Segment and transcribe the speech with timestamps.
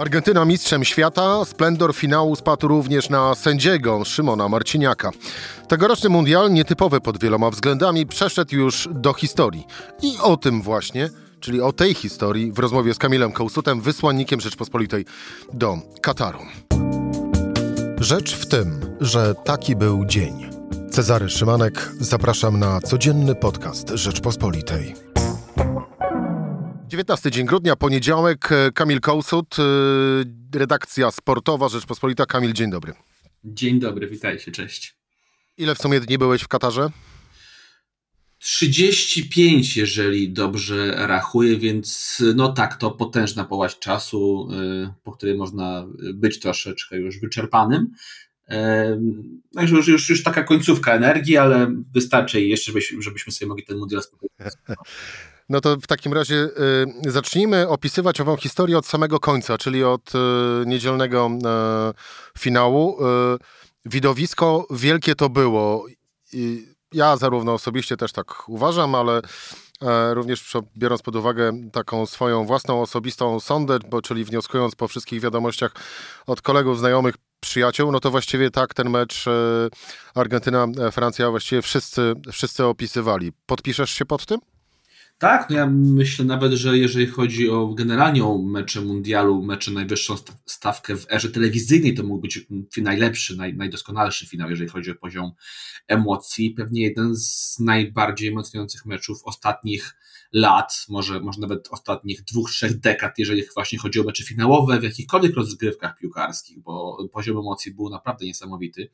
[0.00, 5.10] Argentyna mistrzem świata, splendor finału spadł również na sędziego Szymona Marciniaka.
[5.68, 9.66] Tegoroczny mundial, nietypowy pod wieloma względami, przeszedł już do historii.
[10.02, 11.10] I o tym właśnie,
[11.40, 15.04] czyli o tej historii, w rozmowie z Kamilem Kołsutem, wysłannikiem Rzeczpospolitej
[15.52, 16.40] do Kataru.
[17.98, 20.50] Rzecz w tym, że taki był dzień.
[20.90, 25.09] Cezary Szymanek, zapraszam na codzienny podcast Rzeczpospolitej.
[26.90, 32.26] 19 dzień grudnia, poniedziałek, e, Kamil Kołsut, e, redakcja sportowa Rzeczpospolita.
[32.26, 32.92] Kamil, dzień dobry.
[33.44, 34.96] Dzień dobry, witajcie, cześć.
[35.56, 36.90] Ile w sumie dni byłeś w Katarze?
[38.38, 45.86] 35, jeżeli dobrze rachuję, więc no tak, to potężna połaść czasu, e, po której można
[46.14, 47.90] być troszeczkę już wyczerpanym.
[49.54, 54.02] Także już, już, już taka końcówka energii, ale wystarczy jeszcze, żebyśmy sobie mogli ten mundial
[54.02, 54.50] spokojnie.
[55.50, 56.48] No to w takim razie
[57.06, 60.18] y, zacznijmy opisywać ową historię od samego końca, czyli od y,
[60.66, 61.30] niedzielnego
[62.36, 63.06] y, finału.
[63.34, 63.38] Y,
[63.84, 65.86] widowisko wielkie to było.
[66.32, 69.20] I ja zarówno osobiście też tak uważam, ale
[69.82, 75.20] e, również biorąc pod uwagę taką swoją własną osobistą sondę, bo czyli wnioskując po wszystkich
[75.20, 75.72] wiadomościach
[76.26, 79.30] od kolegów, znajomych, przyjaciół, no to właściwie tak ten mecz e,
[80.14, 83.32] Argentyna-Francja właściwie wszyscy, wszyscy opisywali.
[83.46, 84.40] Podpiszesz się pod tym?
[85.20, 90.14] Tak, no ja myślę nawet, że jeżeli chodzi o generalnie o mecze mundialu, mecze najwyższą
[90.46, 95.32] stawkę w erze telewizyjnej, to mógł być najlepszy, naj, najdoskonalszy finał, jeżeli chodzi o poziom
[95.88, 96.50] emocji.
[96.50, 99.94] Pewnie jeden z najbardziej emocjonujących meczów ostatnich
[100.32, 104.82] lat, może, może nawet ostatnich dwóch, trzech dekad, jeżeli właśnie chodzi o mecze finałowe w
[104.82, 108.90] jakichkolwiek rozgrywkach piłkarskich, bo poziom emocji był naprawdę niesamowity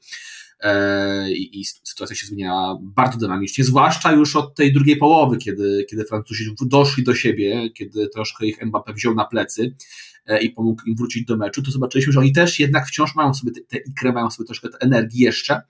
[0.61, 5.87] e, i, i sytuacja się zmieniała bardzo dynamicznie, zwłaszcza już od tej drugiej połowy, kiedy,
[5.91, 9.75] kiedy Francuzi doszli do siebie, kiedy troszkę ich Mbappé wziął na plecy
[10.27, 13.35] e, i pomógł im wrócić do meczu, to zobaczyliśmy, że oni też jednak wciąż mają
[13.35, 15.63] sobie te, ikrę, mają sobie troszkę energii jeszcze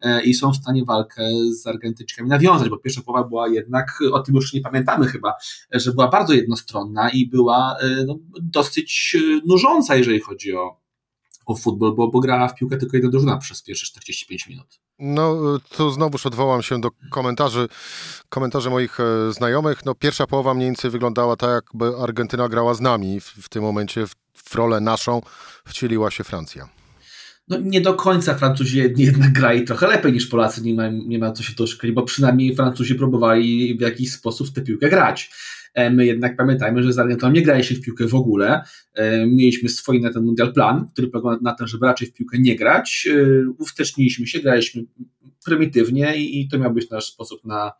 [0.00, 1.28] e, i są w stanie walkę
[1.60, 5.34] z Argentyńczykami nawiązać, bo pierwsza połowa była jednak, o tym już nie pamiętamy chyba,
[5.72, 10.80] że była bardzo jednostronna i była e, no, dosyć nużąca, jeżeli chodzi o,
[11.46, 14.80] o futbol, bo, bo grała w piłkę tylko jedna drużyna przez pierwsze 45 minut.
[15.04, 17.68] No, tu znowuż odwołam się do komentarzy,
[18.28, 19.84] komentarzy moich e, znajomych.
[19.84, 23.20] No, pierwsza połowa mniej więcej wyglądała tak, jakby Argentyna grała z nami.
[23.20, 25.22] W, w tym momencie w, w rolę naszą
[25.66, 26.68] wcieliła się Francja.
[27.48, 31.32] No, nie do końca Francuzi jednak grali trochę lepiej niż Polacy, nie ma, nie ma
[31.32, 35.30] co się tu szukać, bo przynajmniej Francuzi próbowali w jakiś sposób tę piłkę grać.
[35.74, 38.62] E, my jednak pamiętajmy, że z Argentyną nie graliśmy w piłkę w ogóle.
[38.94, 42.38] E, mieliśmy swój na ten mundial plan, który polegał na tym, żeby raczej w piłkę
[42.38, 43.08] nie grać.
[43.10, 44.84] E, uwsteczniliśmy się, graliśmy
[45.44, 47.72] prymitywnie i to miał być nasz sposób na,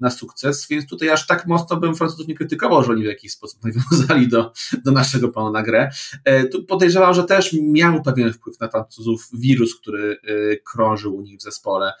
[0.00, 3.32] na sukces, więc tutaj aż tak mocno bym Francuzów nie krytykował, że oni w jakiś
[3.32, 4.52] sposób nawiązali do,
[4.84, 5.90] do naszego planu na grę.
[6.52, 10.16] Tu podejrzewam, że też miał pewien wpływ na Francuzów wirus, który
[10.64, 11.92] krążył u nich w zespole,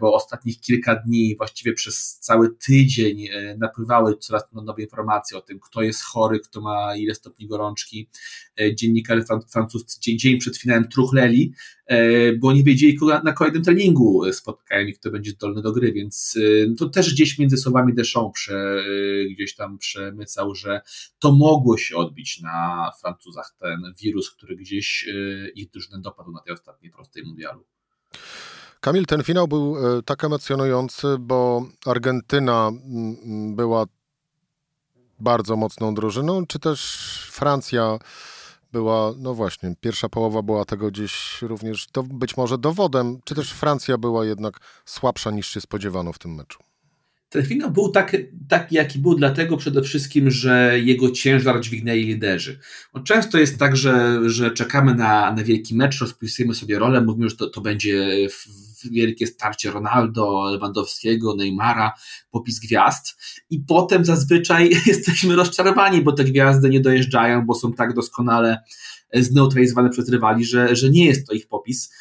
[0.00, 5.82] bo ostatnich kilka dni, właściwie przez cały tydzień napływały coraz nowe informacje o tym, kto
[5.82, 8.08] jest chory, kto ma ile stopni gorączki.
[8.60, 11.52] E, dziennikarze francuscy dzień przed finałem truchleli,
[11.83, 11.83] e,
[12.38, 16.34] bo nie wiedzieli, kogo na kolejnym treningu spotkają i kto będzie zdolny do gry, więc
[16.36, 18.84] e, to też gdzieś między słowami Deschamps prze,
[19.30, 20.80] gdzieś tam przemycał, że
[21.18, 25.08] to mogło się odbić na Francuzach, ten wirus, który gdzieś
[25.54, 27.64] ich drużynę dopadł na tej ostatniej prostej mundialu.
[28.80, 32.70] Kamil, ten finał był tak emocjonujący, bo Argentyna
[33.54, 33.86] była
[35.20, 36.80] bardzo mocną drużyną, czy też
[37.32, 37.98] Francja
[38.74, 43.98] była, no właśnie, pierwsza połowa była tego gdzieś również być może dowodem, czy też Francja
[43.98, 46.58] była jednak słabsza niż się spodziewano w tym meczu?
[47.34, 48.16] Ten finał był tak,
[48.48, 52.58] taki, jaki był, dlatego przede wszystkim, że jego ciężar dźwignęli liderzy.
[53.04, 57.36] Często jest tak, że, że czekamy na, na wielki mecz, rozpisujemy sobie rolę, mówimy, że
[57.36, 58.28] to, to będzie
[58.90, 61.92] wielkie starcie Ronaldo, Lewandowskiego, Neymara,
[62.30, 63.16] popis gwiazd
[63.50, 68.58] i potem zazwyczaj jesteśmy rozczarowani, bo te gwiazdy nie dojeżdżają, bo są tak doskonale
[69.14, 71.92] zneutralizowane przez rywali, że, że nie jest to ich popis,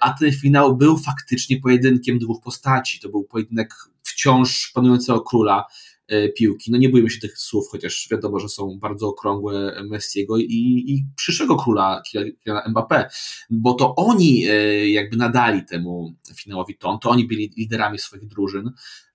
[0.00, 3.00] a ten finał był faktycznie pojedynkiem dwóch postaci.
[3.00, 3.74] To był pojedynek
[4.20, 5.64] wciąż panującego króla,
[6.10, 6.70] E, piłki.
[6.70, 11.06] No nie bójmy się tych słów, chociaż wiadomo, że są bardzo okrągłe Messiego i, i
[11.16, 13.04] przyszłego króla Kyliana Mbappé,
[13.50, 18.70] bo to oni e, jakby nadali temu finałowi ton, to oni byli liderami swoich drużyn.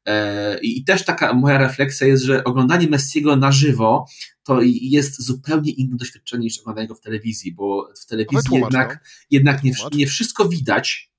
[0.06, 4.06] E, I też taka moja refleksja jest, że oglądanie Messiego na żywo
[4.44, 8.90] to jest zupełnie inne doświadczenie niż oglądanie go w telewizji, bo w telewizji tłumacz, jednak,
[8.94, 9.10] no.
[9.32, 11.15] jednak nie, nie wszystko widać,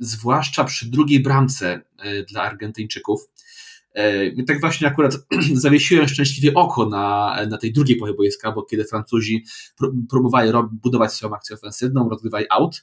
[0.00, 3.28] zwłaszcza przy drugiej bramce e, dla Argentyńczyków.
[4.36, 5.18] I tak właśnie akurat
[5.54, 9.44] zawiesiłem szczęśliwie oko na, na tej drugiej połowie boiska, bo kiedy Francuzi
[10.10, 12.82] próbowali budować swoją akcję ofensywną, rozgrywali out,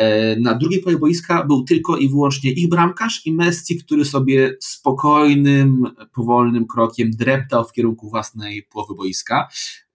[0.00, 4.56] E, na drugiej połowie boiska był tylko i wyłącznie ich bramkarz i Messi, który sobie
[4.60, 9.48] spokojnym, powolnym krokiem dreptał w kierunku własnej połowy boiska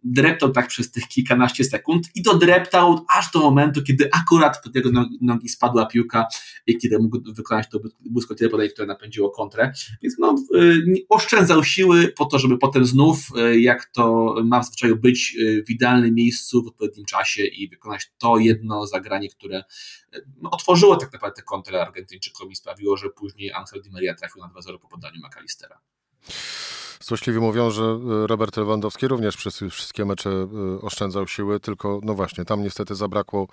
[0.06, 4.76] dreptał tak przez tych kilkanaście sekund i to dreptał aż do momentu, kiedy akurat pod
[4.76, 4.90] jego
[5.22, 6.28] nogi spadła piłka
[6.68, 9.72] i kiedy mógł wykonać to błyskotliwe podejście, które napędziło kontrę.
[10.02, 14.66] Więc no, y, oszczędzał siły po to, żeby potem znów, y, jak to ma w
[14.66, 19.64] zwyczaju być, y, w idealnym miejscu, w odpowiednim czasie i wykonać to jedno zagranie, które
[20.42, 24.48] no, otworzyło tak naprawdę kontrę Argentyńczykom i sprawiło, że później Angel Di Maria trafił na
[24.48, 25.80] 2-0 po podaniu McAllistera.
[27.02, 32.14] Złośliwi mówią, że e, Robert Lewandowski również przez wszystkie mecze e, oszczędzał siły, tylko no
[32.14, 33.48] właśnie, tam niestety zabrakło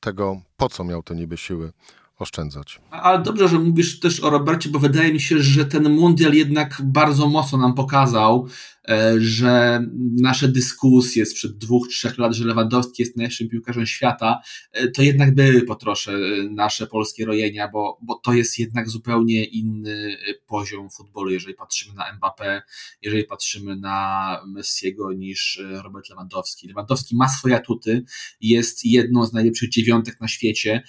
[0.00, 1.72] tego, po co miał te niby siły
[2.18, 2.80] oszczędzać.
[2.90, 6.82] Ale dobrze, że mówisz też o Robercie, bo wydaje mi się, że ten mundial jednak
[6.84, 8.48] bardzo mocno nam pokazał,
[8.88, 9.80] e, że
[10.20, 14.40] nasze dyskusje sprzed dwóch, trzech lat, że Lewandowski jest najlepszym piłkarzem świata,
[14.72, 18.88] e, to jednak były po trosze e, nasze polskie rojenia, bo, bo to jest jednak
[18.88, 20.16] zupełnie inny
[20.46, 22.60] poziom futbolu, jeżeli patrzymy na Mbappé,
[23.02, 26.68] jeżeli patrzymy na Messiego niż Robert Lewandowski.
[26.68, 28.04] Lewandowski ma swoje atuty,
[28.40, 30.82] jest jedną z najlepszych dziewiątek na świecie,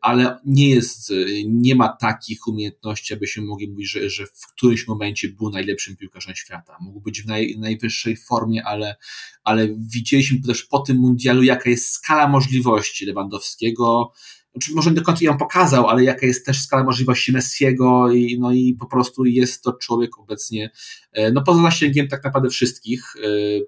[0.00, 1.12] ale nie jest,
[1.46, 5.96] nie ma takich umiejętności, aby się mogli mówić, że, że w którymś momencie był najlepszym
[5.96, 6.76] piłkarzem świata.
[6.80, 8.96] Mógł być w naj, najwyższej formie, ale,
[9.44, 14.12] ale widzieliśmy też po tym mundialu, jaka jest skala możliwości Lewandowskiego,
[14.52, 18.38] znaczy może nie do końca ją pokazał, ale jaka jest też skala możliwości Messiego i,
[18.40, 20.70] no i po prostu jest to człowiek obecnie,
[21.12, 23.20] e, no poza zasięgiem tak naprawdę wszystkich, e,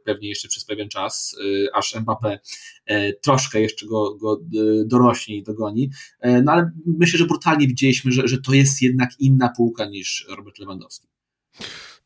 [0.05, 1.37] pewnie jeszcze przez pewien czas,
[1.67, 2.39] e, aż Mbappé
[3.23, 4.41] troszkę jeszcze go, go
[4.85, 5.91] dorośnie i dogoni,
[6.45, 10.59] no ale myślę, że brutalnie widzieliśmy, że, że to jest jednak inna półka niż Robert
[10.59, 11.09] Lewandowski.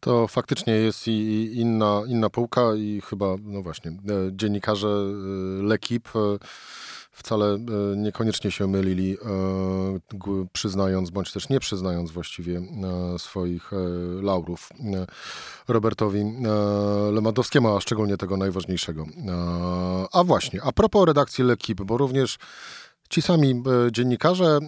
[0.01, 3.93] To faktycznie jest i inna, inna półka i chyba, no właśnie,
[4.33, 4.89] dziennikarze
[5.63, 6.39] L'Equipe
[7.17, 7.59] wcale e,
[7.97, 13.71] niekoniecznie się mylili, e, przyznając bądź też nie przyznając właściwie e, swoich
[14.23, 14.69] laurów
[15.69, 16.25] Robertowi
[17.13, 19.07] Lewandowskiemu, a szczególnie tego najważniejszego.
[20.13, 22.39] A właśnie, a propos redakcji L'Equipe, bo również
[23.09, 23.63] Ci sami
[23.93, 24.59] dziennikarze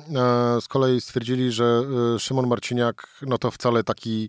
[0.61, 1.83] z kolei stwierdzili, że
[2.19, 4.29] Szymon Marciniak, no to wcale taki,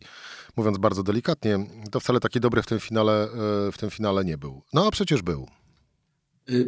[0.58, 1.60] mówiąc bardzo delikatnie,
[1.92, 3.28] to wcale taki dobry w tym finale,
[3.72, 4.62] w tym finale nie był.
[4.74, 5.48] No a przecież był.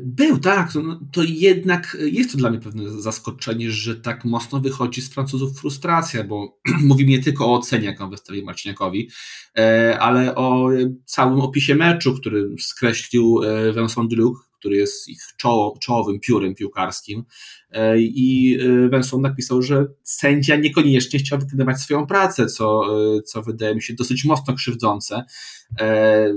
[0.01, 0.73] Był, tak.
[0.73, 5.13] To, no, to jednak jest to dla mnie pewne zaskoczenie, że tak mocno wychodzi z
[5.13, 9.09] Francuzów frustracja, bo mówimy nie tylko o ocenie, jaką wystawił Marciniakowi,
[9.57, 10.69] e, ale o
[11.05, 17.23] całym opisie meczu, który skreślił e, Vincent Deluc, który jest ich czoło, czołowym piórem piłkarskim.
[17.71, 22.81] E, I e, Węsą napisał, że sędzia niekoniecznie chciał wykonywać swoją pracę, co,
[23.17, 25.23] e, co wydaje mi się dosyć mocno krzywdzące.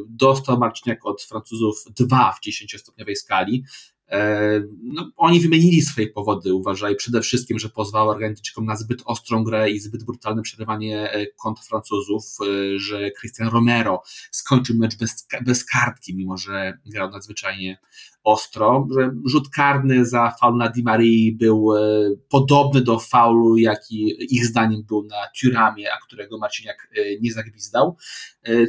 [0.08, 3.64] Dostał Marciniak od Francuzów dwa w 10-stopniowej skali.
[4.82, 9.70] No, oni wymienili swoje powody, uważaj przede wszystkim, że pozwał Argentyńczykom na zbyt ostrą grę
[9.70, 11.10] i zbyt brutalne przerywanie
[11.42, 12.24] kont Francuzów,
[12.76, 17.78] że Cristian Romero skończył mecz bez, bez kartki, mimo że grał nadzwyczajnie
[18.24, 21.68] ostro, że rzut karny za faul na Di Marii był
[22.28, 26.88] podobny do faulu, jaki ich zdaniem był na Turamie, a którego Marciniak
[27.20, 27.96] nie zagwizdał.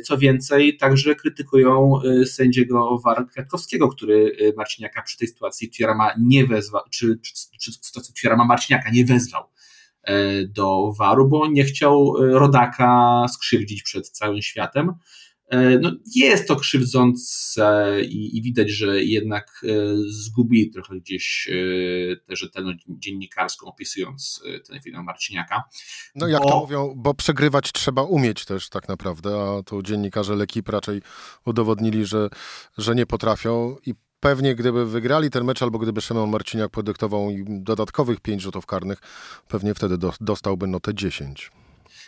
[0.03, 6.81] Co więcej, także krytykują sędziego War Kwiatkowskiego, który Marciniaka przy tej sytuacji Tierama nie wezwał,
[6.91, 7.19] czy,
[7.59, 9.43] czy, sytuacji Tierama Marciniaka nie wezwał
[10.03, 14.93] e, do waru, bo nie chciał e, rodaka skrzywdzić przed całym światem.
[15.47, 19.65] E, no, jest to krzywdzące i, i, widać, że jednak
[20.07, 21.49] zgubi trochę gdzieś
[22.27, 25.63] tę rzetelność dziennikarską, opisując ten film Marciniaka.
[26.15, 26.49] No jak bo...
[26.49, 31.01] to mówią, bo przegrywać trzeba umieć też tak naprawdę, a tu dziennikarze Lekip raczej
[31.45, 32.29] udowodnili, że,
[32.77, 37.63] że nie potrafią i pewnie gdyby wygrali ten mecz, albo gdyby Szymon Marciniak podyktował im
[37.63, 38.99] dodatkowych pięć rzutów karnych,
[39.47, 41.51] pewnie wtedy do, dostałby notę 10.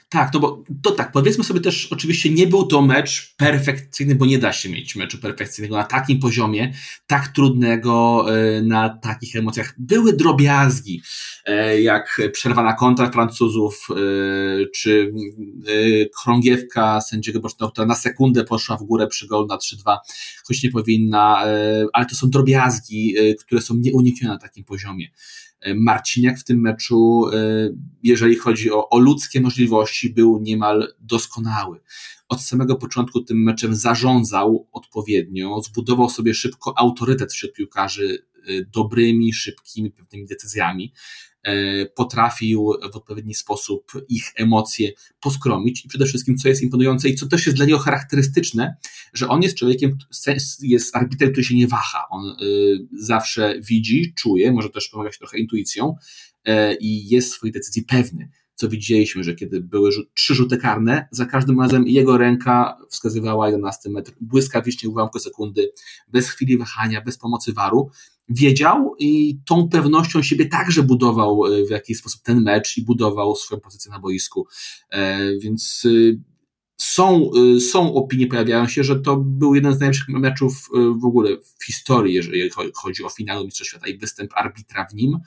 [0.10, 4.26] Tak, no bo to tak, powiedzmy sobie też, oczywiście nie był to mecz perfekcyjny, bo
[4.26, 6.74] nie da się mieć meczu perfekcyjnego na takim poziomie,
[7.08, 9.74] tak trudnego, e, na takich emocjach.
[9.78, 11.02] Były drobiazgi,
[11.46, 13.96] e, jak przerwa na kontrakt Francuzów, e,
[14.76, 15.14] czy
[16.24, 19.98] krągiewka sędziego bocznego, która na sekundę poszła w górę przy gol na 3-2,
[20.48, 21.44] choć nie powinna,
[21.94, 25.10] ale to są drobiazgi, które są nieuniknione na takim poziomie.
[25.76, 27.24] Marciniak w tym meczu,
[28.04, 31.80] jeżeli chodzi o, o ludzkie możliwości, był niemal doskonały.
[32.30, 39.34] Od samego początku tym meczem zarządzał odpowiednio, zbudował sobie szybko autorytet wśród piłkarzy y, dobrymi,
[39.34, 40.94] szybkimi, pewnymi decyzjami.
[41.48, 47.16] E, potrafił w odpowiedni sposób ich emocje poskromić i przede wszystkim, co jest imponujące i
[47.16, 48.75] co też jest dla niego charakterystyczne,
[49.13, 49.98] że on jest człowiekiem,
[50.62, 52.06] jest arbitrem, który się nie waha.
[52.10, 55.96] On y, zawsze widzi, czuje, może też pomagać trochę intuicją
[56.46, 61.25] e, i jest swojej decyzji pewny co widzieliśmy, że kiedy były trzy rzuty karne, za
[61.25, 65.72] każdym razem jego ręka wskazywała 11 metr, błyskawicznie ułamku sekundy,
[66.08, 67.89] bez chwili wahania, bez pomocy waru.
[68.30, 73.36] Wiedział i tą pewnością siebie także budował e, w jakiś sposób ten mecz i budował
[73.36, 74.48] swoją pozycję na boisku.
[74.90, 75.90] E, więc e,
[76.78, 80.70] są, są opinie, pojawiają się, że to był jeden z najlepszych meczów
[81.02, 81.30] w ogóle
[81.60, 85.18] w historii, jeżeli chodzi o finały Mistrzostw Świata i występ arbitra w nim.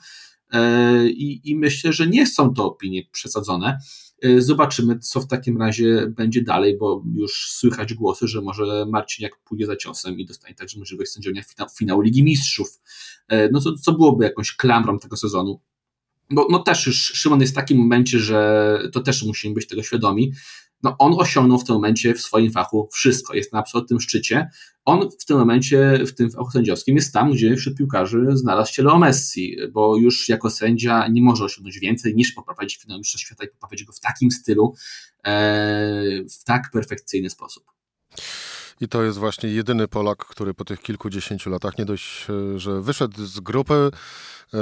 [1.07, 3.77] I, I myślę, że nie są to opinie przesadzone.
[4.21, 9.37] E, zobaczymy, co w takim razie będzie dalej, bo już słychać głosy, że może Marciniak
[9.37, 12.79] pójdzie za ciosem i dostanie także możliwość sędziowania finału, finału Ligi Mistrzów.
[13.27, 15.61] E, no to, co byłoby jakąś klamrą tego sezonu.
[16.29, 19.83] Bo no też już Szymon jest w takim momencie, że to też musimy być tego
[19.83, 20.33] świadomi,
[20.83, 24.49] no on osiągnął w tym momencie w swoim fachu wszystko, jest na absolutnym szczycie.
[24.85, 28.83] On w tym momencie, w tym fachu sędziowskim jest tam, gdzie wśród piłkarzy znalazł się
[28.83, 33.43] Leo Messi, bo już jako sędzia nie może osiągnąć więcej niż poprowadzić finał Mistrzostw Świata
[33.43, 34.73] i poprowadzić go w takim stylu,
[35.23, 35.33] e,
[36.39, 37.63] w tak perfekcyjny sposób.
[38.81, 42.81] I to jest właśnie jedyny Polak, który po tych kilkudziesięciu latach nie dość, e, że
[42.81, 43.91] wyszedł z grupy,
[44.53, 44.59] e,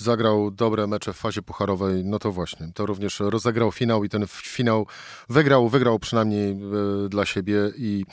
[0.00, 4.26] zagrał dobre mecze w fazie pucharowej, no to właśnie, to również rozegrał finał i ten
[4.26, 4.86] finał
[5.28, 8.04] wygrał, wygrał przynajmniej e, dla siebie i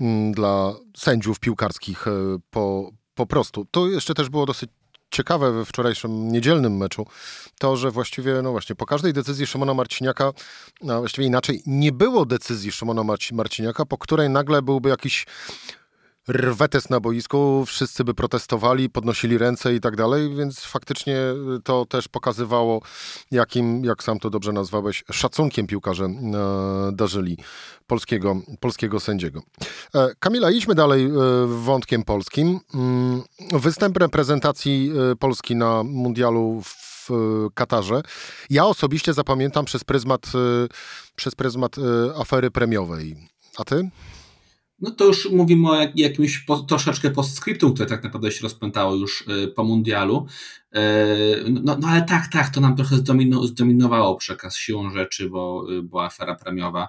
[0.00, 2.10] mm, dla sędziów piłkarskich e,
[2.50, 3.66] po, po prostu.
[3.70, 4.70] To jeszcze też było dosyć
[5.10, 7.06] ciekawe we wczorajszym niedzielnym meczu,
[7.58, 10.32] to, że właściwie, no właśnie, po każdej decyzji Szymona Marciniaka,
[10.90, 15.26] a właściwie inaczej, nie było decyzji Szymona Marciniaka, po której nagle byłby jakiś
[16.28, 21.16] rwetes na boisku, wszyscy by protestowali, podnosili ręce i tak dalej, więc faktycznie
[21.64, 22.82] to też pokazywało,
[23.30, 26.12] jakim, jak sam to dobrze nazwałeś, szacunkiem piłkarze e,
[26.92, 27.38] darzyli
[27.86, 29.42] polskiego, polskiego sędziego.
[29.94, 31.10] E, Kamila, idźmy dalej e,
[31.46, 32.60] wątkiem polskim.
[32.74, 37.08] Mm, występ reprezentacji Polski na mundialu w
[37.54, 38.02] Katarze.
[38.50, 40.26] Ja osobiście zapamiętam przez pryzmat,
[41.16, 41.76] przez pryzmat
[42.18, 43.16] afery premiowej.
[43.58, 43.90] A ty?
[44.80, 49.24] No to już mówimy o jakimś po, troszeczkę postscriptum, które tak naprawdę się rozpętało już
[49.44, 50.26] y, po mundialu.
[50.76, 50.80] Y,
[51.50, 52.96] no, no ale tak, tak, to nam trochę
[53.42, 56.88] zdominowało przekaz siłą rzeczy, bo, y, bo afera premiowa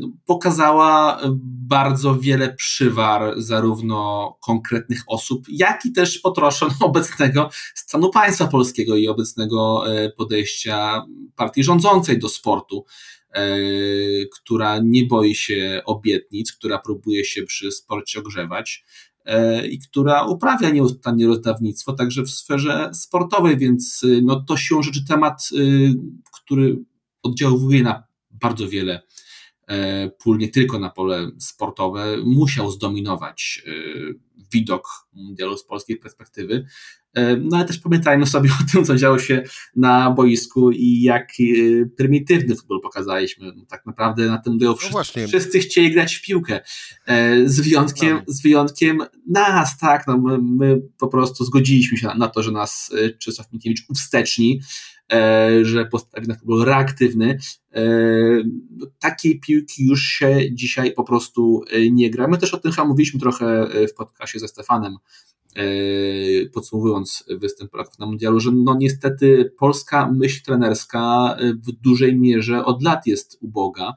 [0.00, 1.20] no, pokazała
[1.68, 9.08] bardzo wiele przywar zarówno konkretnych osób, jak i też potroszon obecnego stanu państwa polskiego i
[9.08, 9.84] obecnego
[10.16, 11.02] podejścia
[11.36, 12.84] partii rządzącej do sportu.
[13.34, 13.46] E,
[14.26, 18.84] która nie boi się obietnic, która próbuje się przy sporcie ogrzewać
[19.24, 24.82] e, i która uprawia nieustannie rozdawnictwo także w sferze sportowej, więc y, no, to siłą
[24.82, 25.48] rzeczy temat,
[26.32, 26.84] który
[27.22, 29.02] oddziałuje na bardzo wiele
[29.68, 33.62] e, pól, nie tylko na pole sportowe, musiał zdominować
[34.52, 36.66] widok mundialu z polskiej perspektywy.
[37.14, 39.42] E, no ale też pamiętajmy sobie o tym, co działo się
[39.76, 43.52] na boisku i jak e, prymitywny futbol pokazaliśmy.
[43.56, 46.60] No, tak naprawdę na tym mundialu no wszyscy, wszyscy, chcieli grać w piłkę.
[47.06, 52.14] E, z wyjątkiem, z wyjątkiem nas, tak, no my, my po prostu zgodziliśmy się na,
[52.14, 54.60] na to, że nas Czesław Minkiewicz usteczni,
[55.62, 57.38] że postawi na futbol reaktywny.
[58.76, 62.28] No, takiej piłki już się dzisiaj po prostu nie gra.
[62.28, 64.96] My też o tym chyba mówiliśmy trochę w podcastie ze Stefanem
[66.54, 72.64] podsumowując występ Polaków na mundialu, że no niestety polska myśl trenerska e, w dużej mierze
[72.64, 73.94] od lat jest uboga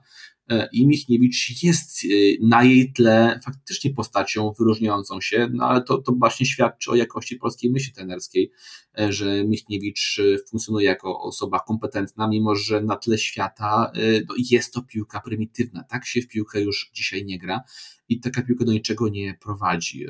[0.49, 1.99] e, i Michniewicz jest
[2.41, 7.35] na jej tle faktycznie postacią wyróżniającą się, no ale to, to właśnie świadczy o jakości
[7.35, 8.51] polskiej myśli trenerskiej,
[9.09, 13.91] że Michniewicz funkcjonuje jako osoba kompetentna, mimo że na tle świata
[14.29, 15.83] no, jest to piłka prymitywna.
[15.83, 17.61] Tak się w piłkę już dzisiaj nie gra
[18.09, 20.05] i taka piłka do niczego nie prowadzi.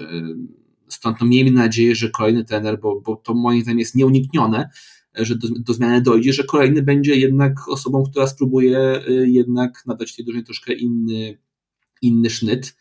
[0.89, 4.69] Stąd no, miejmy nadzieję, że kolejny trener, bo, bo to moim zdaniem jest nieuniknione,
[5.15, 10.15] że do, do zmiany dojdzie, że kolejny będzie jednak osobą, która spróbuje y, jednak nadać
[10.15, 11.37] tej drużynie troszkę inny,
[12.01, 12.75] inny sznyt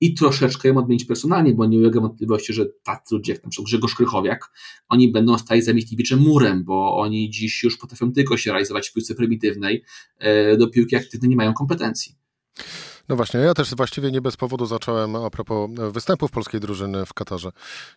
[0.00, 3.66] i troszeczkę ją odmienić personalnie, bo nie ulega wątpliwości, że tacy ludzie jak na przykład
[3.66, 4.50] Grzegorz Krychowiak,
[4.88, 8.92] oni będą stać za Michniewiczem murem, bo oni dziś już potrafią tylko się realizować w
[8.92, 9.84] piłce prymitywnej,
[10.52, 12.14] y, do piłki aktywnej nie mają kompetencji.
[13.08, 17.14] No właśnie, ja też właściwie nie bez powodu zacząłem, a propos występów polskiej drużyny w
[17.14, 17.52] Katarze,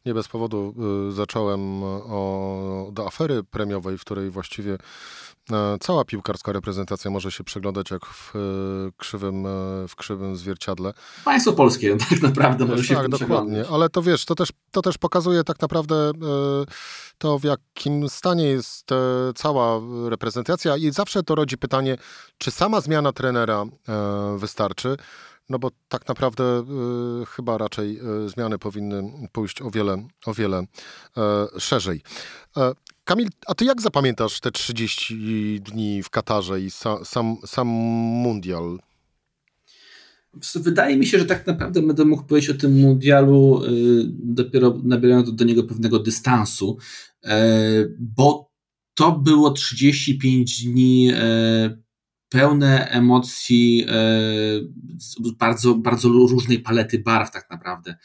[0.05, 0.74] nie bez powodu
[1.09, 4.77] y, zacząłem o, do afery premiowej, w której właściwie
[5.51, 8.39] E, cała piłkarska reprezentacja może się przeglądać jak w e,
[8.97, 9.50] krzywym, e,
[9.88, 10.93] w krzywym zwierciadle.
[11.25, 14.97] Państwo polskie tak naprawdę może się Tak, dokładnie, ale to wiesz, to też, to też
[14.97, 16.12] pokazuje tak naprawdę
[17.17, 18.89] to, w jakim stanie jest
[19.35, 21.97] cała reprezentacja i zawsze to rodzi pytanie,
[22.38, 23.65] czy sama zmiana trenera
[24.38, 24.97] wystarczy,
[25.50, 26.43] no bo tak naprawdę
[27.21, 32.01] y, chyba raczej y, zmiany powinny pójść o wiele, o wiele y, szerzej.
[33.03, 38.79] Kamil, a ty jak zapamiętasz te 30 dni w Katarze i sa, sam, sam mundial?
[40.55, 43.62] Wydaje mi się, że tak naprawdę będę mógł powiedzieć o tym mundialu
[44.09, 46.77] dopiero nabierając do niego pewnego dystansu,
[48.00, 48.51] bo
[48.93, 51.12] to było 35 dni
[52.29, 54.62] pełne emocji, e,
[55.39, 57.96] bardzo, bardzo różnej palety barw tak naprawdę,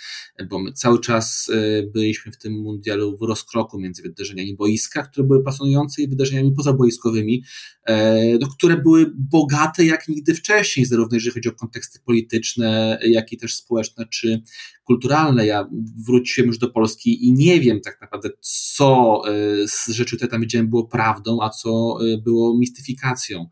[0.50, 5.27] bo my cały czas e, byliśmy w tym mundialu w rozkroku między wydarzeniami boiska, które
[5.27, 7.45] były pasjonujące i wydarzeniami pozaboiskowymi,
[7.85, 13.33] e, no, które były bogate jak nigdy wcześniej, zarówno jeżeli chodzi o konteksty polityczne, jak
[13.33, 14.43] i też społeczne czy
[14.90, 15.47] kulturalne.
[15.47, 15.68] Ja
[16.06, 19.23] wróciłem już do Polski i nie wiem tak naprawdę, co
[19.66, 23.47] z rzeczy, które tam widziałem, było prawdą, a co było mistyfikacją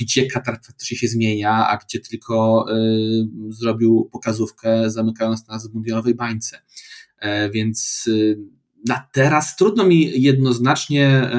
[0.00, 2.66] gdzie Katar faktycznie się zmienia, a gdzie tylko
[3.48, 6.60] zrobił pokazówkę zamykając nas w mundialowej bańce.
[7.18, 8.10] E, więc
[8.86, 11.30] na teraz trudno mi jednoznacznie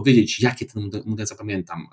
[0.00, 1.86] powiedzieć, jakie ten mundial zapamiętam.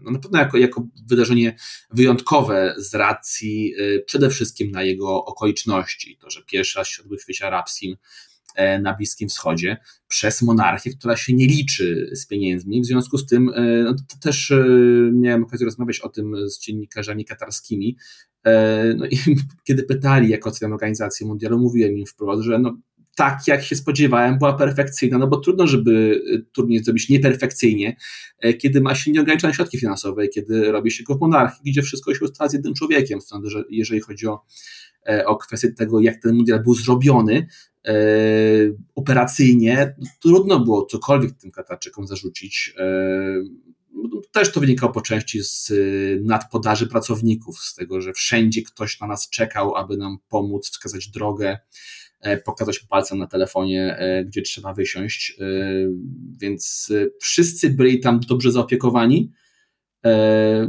[0.00, 1.56] No na pewno jako, jako wydarzenie
[1.90, 3.74] wyjątkowe z racji
[4.06, 6.18] przede wszystkim na jego okoliczności.
[6.20, 7.96] To, że pierwszy raz się odbył w świecie arabskim,
[8.54, 9.76] E, na Bliskim Wschodzie
[10.08, 12.82] przez monarchię, która się nie liczy z pieniędzmi.
[12.82, 14.66] W związku z tym e, no, to też e,
[15.12, 17.96] miałem okazję rozmawiać o tym z dziennikarzami katarskimi.
[18.96, 19.18] No i
[19.66, 22.76] kiedy pytali, jak oceniam organizację mundialu, mówiłem im wprost, że no,
[23.16, 27.96] tak jak się spodziewałem, była perfekcyjna, no bo trudno, żeby turniej zrobić nieperfekcyjnie,
[28.58, 32.24] kiedy ma się nieograniczone środki finansowe, kiedy robi się go w monarchii, gdzie wszystko się
[32.24, 33.20] ustala z jednym człowiekiem.
[33.20, 34.44] Stąd, że jeżeli chodzi o,
[35.26, 37.46] o kwestię tego, jak ten mundial był zrobiony,
[37.86, 37.94] E,
[38.94, 42.74] operacyjnie trudno było cokolwiek tym Katarczykom zarzucić.
[42.78, 42.84] E,
[44.32, 45.72] też to wynikało po części z
[46.22, 51.48] nadpodaży pracowników, z tego, że wszędzie ktoś na nas czekał, aby nam pomóc, wskazać drogę,
[51.48, 51.58] e,
[52.44, 55.38] pokazać palcem na telefonie, gdzie trzeba wysiąść.
[56.40, 59.32] Więc wszyscy byli tam dobrze zaopiekowani,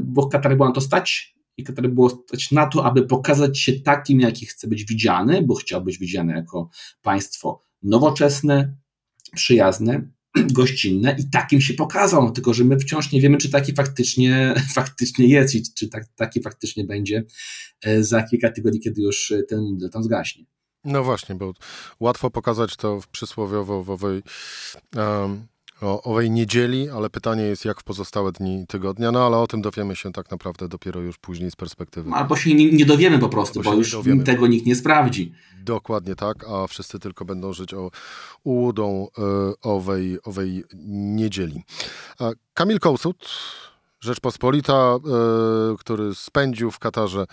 [0.02, 3.60] bo w Katarze było na to stać i które było stać na to, aby pokazać
[3.60, 6.70] się takim, jaki chce być widziany, bo chciał być widziany jako
[7.02, 8.78] państwo nowoczesne,
[9.36, 10.12] przyjazne,
[10.54, 15.28] gościnne i takim się pokazał, tylko że my wciąż nie wiemy, czy taki faktycznie, faktycznie
[15.28, 17.24] jest i czy tak, taki faktycznie będzie
[17.84, 20.46] e, za kilka tygodni, kiedy już ten model tam zgaśnie.
[20.86, 21.54] No właśnie, bo
[22.00, 24.24] łatwo pokazać to w przysłowiowo w owej
[24.96, 25.48] um,
[25.82, 29.62] o owej niedzieli, ale pytanie jest, jak w pozostałe dni tygodnia, no ale o tym
[29.62, 32.12] dowiemy się tak naprawdę dopiero już później z perspektywy.
[32.12, 34.24] Albo się nie, nie dowiemy po prostu, bo już dowiemy.
[34.24, 35.34] tego nikt nie sprawdzi.
[35.64, 37.92] Dokładnie tak, a wszyscy tylko będą żyć o
[38.44, 39.22] ułudą y,
[39.62, 41.64] owej, owej niedzieli.
[42.20, 43.30] A Kamil Kołsut,
[44.00, 44.96] Rzeczpospolita,
[45.74, 47.26] y, który spędził w Katarze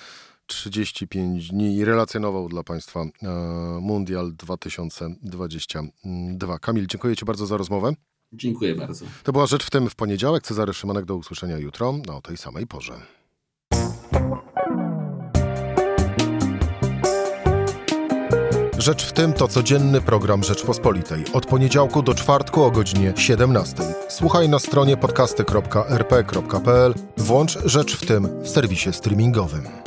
[0.46, 3.08] 35 dni i relacjonował dla Państwa y,
[3.80, 6.58] Mundial 2022.
[6.58, 7.92] Kamil, dziękuję Ci bardzo za rozmowę.
[8.32, 9.04] Dziękuję bardzo.
[9.22, 10.42] To była rzecz w tym w poniedziałek.
[10.42, 12.94] Cezary Szymanek do usłyszenia jutro o tej samej porze.
[18.78, 21.24] Rzecz w tym to codzienny program Rzeczpospolitej.
[21.32, 23.82] Od poniedziałku do czwartku o godzinie 17.
[24.08, 26.94] Słuchaj na stronie podcasty.rp.pl.
[27.16, 29.81] Włącz Rzecz w tym w serwisie streamingowym.